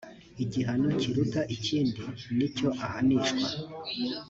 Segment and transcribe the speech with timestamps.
[0.43, 2.01] igihano kiruta ikindi
[2.37, 3.47] nicyo ahanishwa.